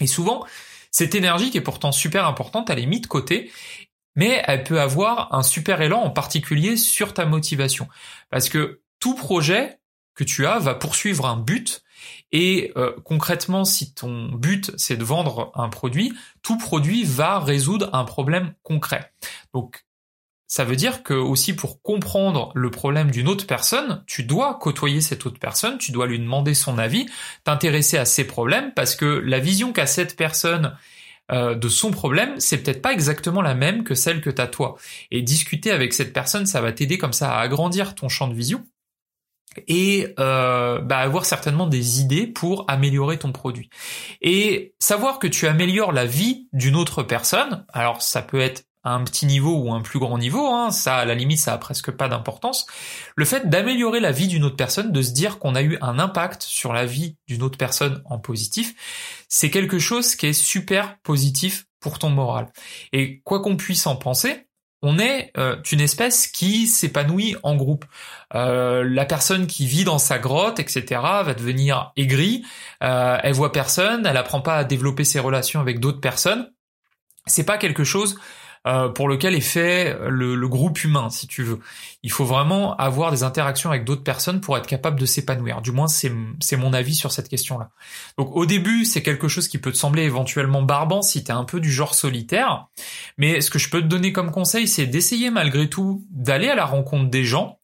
Et 0.00 0.06
souvent, 0.06 0.44
cette 0.90 1.14
énergie 1.14 1.50
qui 1.50 1.58
est 1.58 1.62
pourtant 1.62 1.92
super 1.92 2.26
importante, 2.26 2.70
elle 2.70 2.78
est 2.78 2.86
mise 2.86 3.00
de 3.00 3.06
côté 3.06 3.50
mais 4.14 4.42
elle 4.46 4.64
peut 4.64 4.80
avoir 4.80 5.34
un 5.34 5.42
super 5.42 5.80
élan 5.80 6.02
en 6.02 6.10
particulier 6.10 6.76
sur 6.76 7.14
ta 7.14 7.26
motivation. 7.26 7.88
Parce 8.30 8.48
que 8.48 8.80
tout 9.00 9.14
projet 9.14 9.78
que 10.14 10.24
tu 10.24 10.46
as 10.46 10.58
va 10.58 10.74
poursuivre 10.74 11.26
un 11.26 11.36
but 11.36 11.82
et 12.32 12.72
euh, 12.76 12.92
concrètement, 13.04 13.64
si 13.64 13.94
ton 13.94 14.28
but 14.32 14.72
c'est 14.76 14.96
de 14.96 15.04
vendre 15.04 15.52
un 15.54 15.68
produit, 15.68 16.12
tout 16.42 16.58
produit 16.58 17.04
va 17.04 17.38
résoudre 17.38 17.90
un 17.92 18.04
problème 18.04 18.54
concret. 18.62 19.12
Donc 19.52 19.84
ça 20.46 20.64
veut 20.64 20.76
dire 20.76 21.02
que 21.02 21.14
aussi 21.14 21.54
pour 21.54 21.82
comprendre 21.82 22.52
le 22.54 22.70
problème 22.70 23.10
d'une 23.10 23.28
autre 23.28 23.46
personne, 23.46 24.04
tu 24.06 24.24
dois 24.24 24.58
côtoyer 24.60 25.00
cette 25.00 25.26
autre 25.26 25.38
personne, 25.38 25.78
tu 25.78 25.90
dois 25.90 26.06
lui 26.06 26.18
demander 26.18 26.54
son 26.54 26.78
avis, 26.78 27.06
t'intéresser 27.44 27.98
à 27.98 28.04
ses 28.04 28.24
problèmes 28.24 28.72
parce 28.74 28.94
que 28.94 29.04
la 29.04 29.40
vision 29.40 29.72
qu'a 29.72 29.86
cette 29.86 30.16
personne 30.16 30.76
euh, 31.32 31.54
de 31.54 31.68
son 31.68 31.90
problème, 31.90 32.38
c'est 32.38 32.58
peut-être 32.58 32.82
pas 32.82 32.92
exactement 32.92 33.42
la 33.42 33.54
même 33.54 33.84
que 33.84 33.94
celle 33.94 34.20
que 34.20 34.30
t'as 34.30 34.46
toi. 34.46 34.76
Et 35.10 35.22
discuter 35.22 35.70
avec 35.70 35.94
cette 35.94 36.12
personne, 36.12 36.46
ça 36.46 36.60
va 36.60 36.72
t'aider 36.72 36.98
comme 36.98 37.12
ça 37.12 37.32
à 37.32 37.40
agrandir 37.40 37.94
ton 37.94 38.08
champ 38.08 38.28
de 38.28 38.34
vision 38.34 38.64
et 39.68 40.14
euh, 40.18 40.80
bah, 40.80 40.98
avoir 40.98 41.24
certainement 41.24 41.66
des 41.66 42.00
idées 42.00 42.26
pour 42.26 42.64
améliorer 42.68 43.18
ton 43.18 43.32
produit. 43.32 43.70
Et 44.20 44.74
savoir 44.78 45.18
que 45.18 45.26
tu 45.26 45.46
améliores 45.46 45.92
la 45.92 46.06
vie 46.06 46.48
d'une 46.52 46.76
autre 46.76 47.02
personne, 47.02 47.64
alors 47.72 48.02
ça 48.02 48.22
peut 48.22 48.40
être 48.40 48.64
un 48.84 49.02
petit 49.02 49.24
niveau 49.24 49.56
ou 49.56 49.72
un 49.72 49.80
plus 49.80 49.98
grand 49.98 50.18
niveau, 50.18 50.46
hein, 50.46 50.70
ça 50.70 50.96
à 50.96 51.04
la 51.06 51.14
limite 51.14 51.40
ça 51.40 51.54
a 51.54 51.58
presque 51.58 51.90
pas 51.90 52.08
d'importance. 52.08 52.66
Le 53.16 53.24
fait 53.24 53.48
d'améliorer 53.48 53.98
la 53.98 54.12
vie 54.12 54.28
d'une 54.28 54.44
autre 54.44 54.56
personne, 54.56 54.92
de 54.92 55.02
se 55.02 55.12
dire 55.12 55.38
qu'on 55.38 55.54
a 55.54 55.62
eu 55.62 55.78
un 55.80 55.98
impact 55.98 56.42
sur 56.42 56.74
la 56.74 56.84
vie 56.84 57.16
d'une 57.26 57.42
autre 57.42 57.56
personne 57.56 58.02
en 58.04 58.18
positif, 58.18 58.74
c'est 59.36 59.50
quelque 59.50 59.80
chose 59.80 60.14
qui 60.14 60.26
est 60.26 60.32
super 60.32 60.96
positif 61.00 61.66
pour 61.80 61.98
ton 61.98 62.08
moral. 62.08 62.52
Et 62.92 63.20
quoi 63.24 63.40
qu'on 63.42 63.56
puisse 63.56 63.84
en 63.88 63.96
penser, 63.96 64.46
on 64.80 64.96
est 65.00 65.32
euh, 65.38 65.56
une 65.72 65.80
espèce 65.80 66.28
qui 66.28 66.68
s'épanouit 66.68 67.34
en 67.42 67.56
groupe. 67.56 67.84
Euh, 68.36 68.84
la 68.88 69.04
personne 69.04 69.48
qui 69.48 69.66
vit 69.66 69.82
dans 69.82 69.98
sa 69.98 70.20
grotte, 70.20 70.60
etc., 70.60 70.84
va 71.02 71.34
devenir 71.34 71.90
aigrie. 71.96 72.44
Euh, 72.84 73.18
elle 73.24 73.32
voit 73.32 73.50
personne, 73.50 74.06
elle 74.06 74.18
apprend 74.18 74.40
pas 74.40 74.58
à 74.58 74.62
développer 74.62 75.02
ses 75.02 75.18
relations 75.18 75.60
avec 75.60 75.80
d'autres 75.80 76.00
personnes. 76.00 76.52
C'est 77.26 77.44
pas 77.44 77.58
quelque 77.58 77.82
chose 77.82 78.16
euh, 78.66 78.88
pour 78.88 79.08
lequel 79.08 79.34
est 79.34 79.40
fait 79.40 79.96
le, 80.08 80.48
groupe 80.48 80.82
humain, 80.84 81.10
si 81.10 81.26
tu 81.26 81.42
veux. 81.42 81.60
Il 82.02 82.10
faut 82.10 82.24
vraiment 82.24 82.76
avoir 82.76 83.10
des 83.10 83.22
interactions 83.22 83.70
avec 83.70 83.84
d'autres 83.84 84.02
personnes 84.02 84.40
pour 84.40 84.56
être 84.56 84.66
capable 84.66 84.98
de 84.98 85.06
s'épanouir. 85.06 85.60
Du 85.60 85.70
moins, 85.72 85.88
c'est 85.88 86.10
mon 86.56 86.72
avis 86.72 86.94
sur 86.94 87.12
cette 87.12 87.28
question-là. 87.28 87.70
Donc 88.18 88.34
au 88.34 88.46
début, 88.46 88.84
c'est 88.84 89.02
quelque 89.02 89.28
chose 89.28 89.48
qui 89.48 89.58
peut 89.58 89.72
te 89.72 89.76
sembler 89.76 90.02
éventuellement 90.02 90.62
barbant 90.62 91.02
si 91.02 91.24
tu 91.24 91.30
es 91.30 91.34
un 91.34 91.44
peu 91.44 91.60
du 91.60 91.72
genre 91.72 91.94
solitaire. 91.94 92.66
Mais 93.18 93.40
ce 93.40 93.50
que 93.50 93.58
je 93.58 93.68
peux 93.68 93.80
te 93.80 93.86
donner 93.86 94.12
comme 94.12 94.30
conseil, 94.30 94.68
c'est 94.68 94.86
d'essayer 94.86 95.30
malgré 95.30 95.68
tout 95.68 96.04
d'aller 96.10 96.48
à 96.48 96.54
la 96.54 96.64
rencontre 96.64 97.10
des 97.10 97.24
gens, 97.24 97.58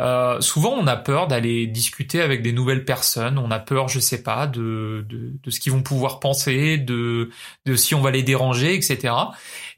euh, 0.00 0.40
souvent, 0.40 0.70
on 0.70 0.86
a 0.86 0.96
peur 0.96 1.28
d'aller 1.28 1.66
discuter 1.66 2.20
avec 2.20 2.42
des 2.42 2.52
nouvelles 2.52 2.84
personnes. 2.84 3.38
On 3.38 3.50
a 3.50 3.60
peur, 3.60 3.88
je 3.88 4.00
sais 4.00 4.22
pas, 4.22 4.46
de, 4.46 5.06
de, 5.08 5.50
ce 5.50 5.60
qu'ils 5.60 5.72
vont 5.72 5.82
pouvoir 5.82 6.20
penser, 6.20 6.78
de, 6.78 7.30
de 7.64 7.76
si 7.76 7.94
on 7.94 8.00
va 8.00 8.10
les 8.10 8.22
déranger, 8.22 8.74
etc. 8.74 9.14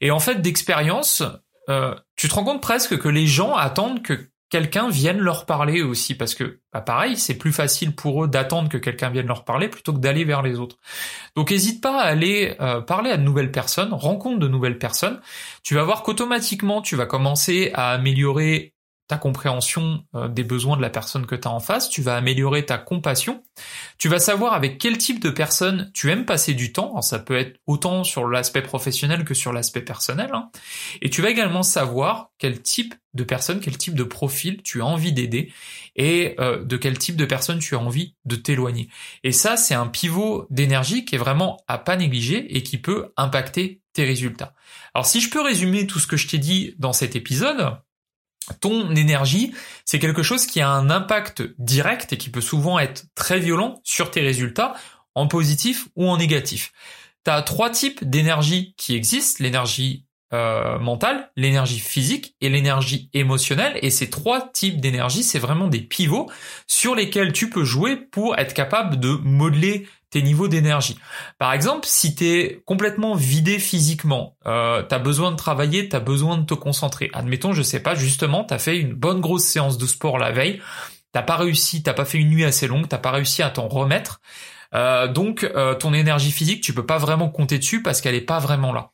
Et 0.01 0.09
en 0.09 0.19
fait, 0.19 0.41
d'expérience, 0.41 1.23
euh, 1.69 1.93
tu 2.15 2.27
te 2.29 2.33
rends 2.33 2.43
compte 2.43 2.61
presque 2.61 2.97
que 2.97 3.09
les 3.09 3.27
gens 3.27 3.55
attendent 3.55 4.01
que 4.01 4.29
quelqu'un 4.49 4.89
vienne 4.89 5.19
leur 5.19 5.45
parler 5.45 5.81
aussi, 5.81 6.15
parce 6.15 6.33
que, 6.33 6.61
bah 6.71 6.81
pareil, 6.81 7.17
c'est 7.17 7.37
plus 7.37 7.51
facile 7.51 7.93
pour 7.93 8.23
eux 8.23 8.27
d'attendre 8.27 8.69
que 8.69 8.77
quelqu'un 8.77 9.09
vienne 9.09 9.27
leur 9.27 9.43
parler 9.43 9.67
plutôt 9.67 9.93
que 9.93 9.99
d'aller 9.99 10.23
vers 10.23 10.41
les 10.41 10.57
autres. 10.57 10.77
Donc, 11.35 11.51
n'hésite 11.51 11.83
pas 11.83 12.01
à 12.01 12.05
aller 12.05 12.55
euh, 12.61 12.81
parler 12.81 13.11
à 13.11 13.17
de 13.17 13.23
nouvelles 13.23 13.51
personnes, 13.51 13.93
rencontre 13.93 14.39
de 14.39 14.47
nouvelles 14.47 14.79
personnes. 14.79 15.19
Tu 15.63 15.75
vas 15.75 15.83
voir 15.83 16.01
qu'automatiquement, 16.01 16.81
tu 16.81 16.95
vas 16.95 17.05
commencer 17.05 17.71
à 17.73 17.91
améliorer 17.91 18.73
ta 19.07 19.17
compréhension 19.17 20.03
euh, 20.15 20.27
des 20.27 20.43
besoins 20.43 20.77
de 20.77 20.81
la 20.81 20.89
personne 20.89 21.25
que 21.25 21.35
tu 21.35 21.47
as 21.47 21.51
en 21.51 21.59
face, 21.59 21.89
tu 21.89 22.01
vas 22.01 22.15
améliorer 22.15 22.65
ta 22.65 22.77
compassion, 22.77 23.43
tu 23.97 24.09
vas 24.09 24.19
savoir 24.19 24.53
avec 24.53 24.77
quel 24.77 24.97
type 24.97 25.21
de 25.21 25.29
personne 25.29 25.91
tu 25.93 26.11
aimes 26.11 26.25
passer 26.25 26.53
du 26.53 26.73
temps, 26.73 27.01
ça 27.01 27.19
peut 27.19 27.37
être 27.37 27.59
autant 27.67 28.03
sur 28.03 28.27
l'aspect 28.27 28.61
professionnel 28.61 29.23
que 29.23 29.33
sur 29.33 29.53
l'aspect 29.53 29.81
personnel, 29.81 30.29
hein. 30.33 30.49
et 31.01 31.09
tu 31.09 31.21
vas 31.21 31.29
également 31.29 31.63
savoir 31.63 32.31
quel 32.37 32.61
type 32.61 32.95
de 33.13 33.23
personne, 33.23 33.59
quel 33.59 33.77
type 33.77 33.95
de 33.95 34.03
profil 34.03 34.61
tu 34.61 34.81
as 34.81 34.85
envie 34.85 35.13
d'aider, 35.13 35.51
et 35.95 36.35
euh, 36.39 36.63
de 36.63 36.77
quel 36.77 36.97
type 36.97 37.15
de 37.15 37.25
personne 37.25 37.59
tu 37.59 37.75
as 37.75 37.79
envie 37.79 38.15
de 38.25 38.35
t'éloigner. 38.35 38.89
Et 39.23 39.31
ça, 39.31 39.57
c'est 39.57 39.73
un 39.73 39.87
pivot 39.87 40.45
d'énergie 40.51 41.03
qui 41.03 41.15
est 41.15 41.17
vraiment 41.17 41.57
à 41.67 41.77
pas 41.79 41.95
négliger 41.95 42.55
et 42.55 42.61
qui 42.61 42.77
peut 42.77 43.11
impacter 43.17 43.81
tes 43.93 44.05
résultats. 44.05 44.53
Alors 44.93 45.07
si 45.07 45.21
je 45.21 45.29
peux 45.29 45.41
résumer 45.41 45.87
tout 45.87 45.97
ce 45.97 46.05
que 46.05 46.17
je 46.17 46.27
t'ai 46.27 46.37
dit 46.37 46.75
dans 46.77 46.93
cet 46.93 47.15
épisode, 47.15 47.77
ton 48.59 48.95
énergie, 48.95 49.53
c'est 49.85 49.99
quelque 49.99 50.23
chose 50.23 50.45
qui 50.45 50.61
a 50.61 50.69
un 50.69 50.89
impact 50.89 51.43
direct 51.57 52.13
et 52.13 52.17
qui 52.17 52.29
peut 52.29 52.41
souvent 52.41 52.79
être 52.79 53.05
très 53.15 53.39
violent 53.39 53.81
sur 53.83 54.11
tes 54.11 54.21
résultats, 54.21 54.75
en 55.15 55.27
positif 55.27 55.87
ou 55.95 56.07
en 56.07 56.17
négatif. 56.17 56.71
Tu 57.25 57.31
as 57.31 57.41
trois 57.41 57.69
types 57.69 58.07
d'énergie 58.07 58.73
qui 58.77 58.95
existent, 58.95 59.43
l'énergie 59.43 60.06
euh, 60.33 60.77
mentale, 60.79 61.31
l'énergie 61.35 61.79
physique 61.79 62.35
et 62.41 62.49
l'énergie 62.49 63.09
émotionnelle. 63.13 63.79
Et 63.81 63.89
ces 63.89 64.09
trois 64.09 64.49
types 64.51 64.81
d'énergie, 64.81 65.23
c'est 65.23 65.39
vraiment 65.39 65.67
des 65.67 65.81
pivots 65.81 66.29
sur 66.67 66.95
lesquels 66.95 67.31
tu 67.31 67.49
peux 67.49 67.63
jouer 67.63 67.95
pour 67.95 68.37
être 68.37 68.53
capable 68.53 68.99
de 68.99 69.09
modeler 69.09 69.87
tes 70.09 70.21
niveaux 70.21 70.47
d'énergie. 70.47 70.97
Par 71.37 71.53
exemple, 71.53 71.85
si 71.85 72.15
tu 72.15 72.25
es 72.25 72.61
complètement 72.65 73.15
vidé 73.15 73.59
physiquement, 73.59 74.37
euh, 74.45 74.83
tu 74.87 74.95
as 74.95 74.99
besoin 74.99 75.31
de 75.31 75.37
travailler, 75.37 75.89
tu 75.89 75.95
as 75.95 75.99
besoin 75.99 76.37
de 76.37 76.45
te 76.45 76.53
concentrer. 76.53 77.09
Admettons, 77.13 77.53
je 77.53 77.61
sais 77.61 77.81
pas, 77.81 77.95
justement, 77.95 78.43
tu 78.43 78.53
as 78.53 78.59
fait 78.59 78.77
une 78.77 78.93
bonne 78.93 79.21
grosse 79.21 79.43
séance 79.43 79.77
de 79.77 79.85
sport 79.85 80.17
la 80.17 80.31
veille, 80.31 80.61
t'as 81.11 81.23
pas 81.23 81.37
réussi, 81.37 81.83
t'as 81.83 81.93
pas 81.93 82.05
fait 82.05 82.17
une 82.17 82.29
nuit 82.29 82.45
assez 82.45 82.67
longue, 82.67 82.87
t'as 82.87 82.97
pas 82.97 83.11
réussi 83.11 83.43
à 83.43 83.49
t'en 83.49 83.67
remettre. 83.67 84.21
Euh, 84.75 85.07
donc 85.07 85.43
euh, 85.43 85.75
ton 85.75 85.93
énergie 85.93 86.31
physique, 86.31 86.61
tu 86.61 86.73
peux 86.73 86.85
pas 86.85 86.97
vraiment 86.97 87.29
compter 87.29 87.57
dessus 87.57 87.81
parce 87.81 88.01
qu'elle 88.01 88.15
est 88.15 88.21
pas 88.21 88.39
vraiment 88.39 88.73
là. 88.73 88.91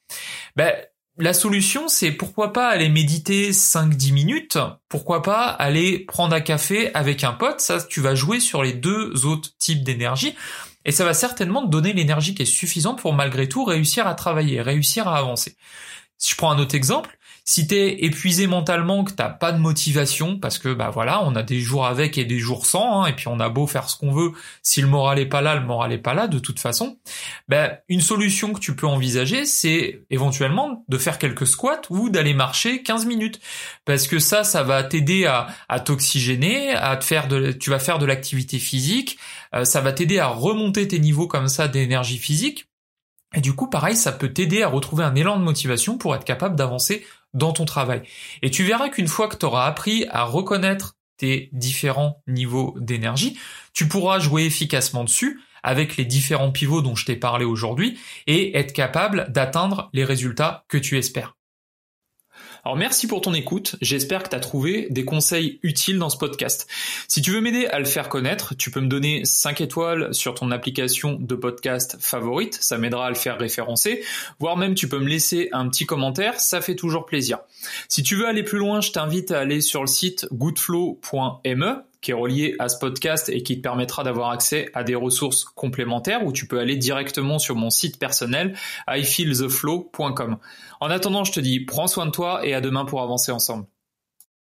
Ben 0.55 0.73
la 1.17 1.33
solution, 1.33 1.87
c'est 1.87 2.11
pourquoi 2.11 2.53
pas 2.53 2.69
aller 2.69 2.89
méditer 2.89 3.51
5-10 3.51 4.13
minutes, 4.13 4.57
pourquoi 4.89 5.21
pas 5.21 5.45
aller 5.45 5.99
prendre 5.99 6.35
un 6.35 6.41
café 6.41 6.93
avec 6.95 7.23
un 7.23 7.33
pote, 7.33 7.61
ça 7.61 7.81
tu 7.83 8.01
vas 8.01 8.15
jouer 8.15 8.39
sur 8.39 8.63
les 8.63 8.73
deux 8.73 9.25
autres 9.25 9.49
types 9.59 9.83
d'énergie. 9.83 10.35
Et 10.85 10.91
ça 10.91 11.05
va 11.05 11.13
certainement 11.13 11.63
te 11.63 11.69
donner 11.69 11.93
l'énergie 11.93 12.35
qui 12.35 12.41
est 12.41 12.45
suffisante 12.45 12.99
pour 12.99 13.13
malgré 13.13 13.47
tout 13.47 13.63
réussir 13.63 14.07
à 14.07 14.15
travailler, 14.15 14.61
réussir 14.61 15.07
à 15.07 15.17
avancer. 15.17 15.55
Si 16.17 16.31
je 16.31 16.35
prends 16.35 16.51
un 16.51 16.59
autre 16.59 16.75
exemple, 16.75 17.17
si 17.45 17.67
t'es 17.67 18.05
épuisé 18.05 18.47
mentalement, 18.47 19.03
que 19.03 19.11
t'as 19.11 19.29
pas 19.29 19.51
de 19.51 19.57
motivation, 19.57 20.39
parce 20.39 20.57
que 20.57 20.73
bah 20.73 20.89
voilà, 20.89 21.23
on 21.23 21.35
a 21.35 21.43
des 21.43 21.59
jours 21.59 21.85
avec 21.85 22.17
et 22.17 22.23
des 22.23 22.39
jours 22.39 22.65
sans, 22.65 23.03
hein, 23.03 23.07
et 23.07 23.13
puis 23.13 23.27
on 23.27 23.39
a 23.39 23.49
beau 23.49 23.67
faire 23.67 23.89
ce 23.89 23.97
qu'on 23.97 24.11
veut, 24.13 24.31
si 24.61 24.81
le 24.81 24.87
moral 24.87 25.19
est 25.19 25.25
pas 25.25 25.41
là, 25.41 25.55
le 25.55 25.65
moral 25.65 25.91
est 25.91 25.97
pas 25.97 26.13
là 26.13 26.27
de 26.27 26.39
toute 26.39 26.59
façon. 26.59 26.97
Ben 27.49 27.77
une 27.89 27.99
solution 28.01 28.53
que 28.53 28.59
tu 28.59 28.75
peux 28.75 28.87
envisager, 28.87 29.45
c'est 29.45 30.03
éventuellement 30.09 30.85
de 30.87 30.97
faire 30.97 31.19
quelques 31.19 31.47
squats 31.47 31.81
ou 31.89 32.09
d'aller 32.09 32.33
marcher 32.33 32.81
15 32.81 33.05
minutes, 33.05 33.41
parce 33.83 34.07
que 34.07 34.19
ça, 34.19 34.45
ça 34.45 34.63
va 34.63 34.83
t'aider 34.83 35.25
à, 35.25 35.47
à 35.67 35.81
t'oxygéner, 35.81 36.71
à 36.71 36.95
te 36.95 37.03
faire 37.03 37.27
de, 37.27 37.51
tu 37.51 37.69
vas 37.69 37.79
faire 37.79 37.99
de 37.99 38.05
l'activité 38.05 38.57
physique, 38.57 39.17
euh, 39.53 39.65
ça 39.65 39.81
va 39.81 39.91
t'aider 39.91 40.19
à 40.19 40.27
remonter 40.27 40.87
tes 40.87 40.99
niveaux 40.99 41.27
comme 41.27 41.49
ça 41.49 41.67
d'énergie 41.67 42.17
physique. 42.17 42.67
Et 43.35 43.41
du 43.41 43.53
coup, 43.53 43.67
pareil, 43.67 43.95
ça 43.95 44.11
peut 44.11 44.31
t'aider 44.31 44.61
à 44.61 44.67
retrouver 44.67 45.03
un 45.03 45.15
élan 45.15 45.37
de 45.37 45.43
motivation 45.43 45.97
pour 45.97 46.15
être 46.15 46.23
capable 46.23 46.55
d'avancer 46.55 47.03
dans 47.33 47.53
ton 47.53 47.65
travail. 47.65 48.03
Et 48.41 48.51
tu 48.51 48.63
verras 48.63 48.89
qu'une 48.89 49.07
fois 49.07 49.27
que 49.27 49.37
tu 49.37 49.45
auras 49.45 49.65
appris 49.65 50.05
à 50.09 50.23
reconnaître 50.23 50.95
tes 51.17 51.49
différents 51.51 52.21
niveaux 52.27 52.75
d'énergie, 52.79 53.37
tu 53.73 53.87
pourras 53.87 54.19
jouer 54.19 54.45
efficacement 54.45 55.03
dessus 55.03 55.39
avec 55.63 55.95
les 55.95 56.05
différents 56.05 56.51
pivots 56.51 56.81
dont 56.81 56.95
je 56.95 57.05
t'ai 57.05 57.15
parlé 57.15 57.45
aujourd'hui 57.45 57.97
et 58.27 58.57
être 58.57 58.73
capable 58.73 59.31
d'atteindre 59.31 59.89
les 59.93 60.03
résultats 60.03 60.65
que 60.67 60.77
tu 60.77 60.97
espères. 60.97 61.35
Alors 62.65 62.77
merci 62.77 63.07
pour 63.07 63.19
ton 63.19 63.33
écoute, 63.33 63.75
j'espère 63.81 64.23
que 64.23 64.29
tu 64.29 64.35
as 64.37 64.39
trouvé 64.39 64.87
des 64.89 65.03
conseils 65.03 65.59
utiles 65.63 65.99
dans 65.99 66.09
ce 66.09 66.17
podcast. 66.17 66.65
Si 67.09 67.21
tu 67.21 67.31
veux 67.31 67.41
m'aider 67.41 67.65
à 67.67 67.77
le 67.77 67.83
faire 67.83 68.07
connaître, 68.07 68.55
tu 68.55 68.71
peux 68.71 68.79
me 68.79 68.87
donner 68.87 69.25
5 69.25 69.59
étoiles 69.59 70.13
sur 70.13 70.33
ton 70.33 70.49
application 70.49 71.17
de 71.19 71.35
podcast 71.35 71.97
favorite, 71.99 72.57
ça 72.61 72.77
m'aidera 72.77 73.07
à 73.07 73.09
le 73.09 73.15
faire 73.15 73.37
référencer, 73.37 74.01
voire 74.39 74.55
même 74.55 74.75
tu 74.75 74.87
peux 74.87 74.99
me 74.99 75.09
laisser 75.09 75.49
un 75.51 75.67
petit 75.67 75.85
commentaire, 75.85 76.39
ça 76.39 76.61
fait 76.61 76.75
toujours 76.75 77.05
plaisir. 77.05 77.39
Si 77.89 78.01
tu 78.01 78.15
veux 78.15 78.27
aller 78.27 78.43
plus 78.43 78.59
loin, 78.59 78.79
je 78.79 78.91
t'invite 78.91 79.31
à 79.31 79.39
aller 79.39 79.59
sur 79.59 79.81
le 79.81 79.87
site 79.87 80.25
goodflow.me 80.31 81.83
qui 82.03 82.11
est 82.11 82.13
relié 82.13 82.55
à 82.59 82.69
ce 82.69 82.77
podcast 82.77 83.29
et 83.29 83.41
qui 83.41 83.57
te 83.57 83.61
permettra 83.61 84.03
d'avoir 84.03 84.29
accès 84.29 84.69
à 84.75 84.83
des 84.83 84.93
ressources 84.93 85.45
complémentaires 85.45 86.23
où 86.23 86.31
tu 86.31 86.47
peux 86.47 86.59
aller 86.59 86.75
directement 86.75 87.39
sur 87.39 87.55
mon 87.55 87.71
site 87.71 87.97
personnel 87.97 88.55
ifeeltheflow.com. 88.87 90.37
En 90.81 90.89
attendant, 90.89 91.23
je 91.23 91.31
te 91.31 91.39
dis 91.39 91.61
prends 91.61 91.87
soin 91.87 92.05
de 92.05 92.11
toi 92.11 92.45
et 92.45 92.53
à 92.53 92.61
demain 92.61 92.85
pour 92.85 93.01
avancer 93.01 93.31
ensemble. 93.31 93.65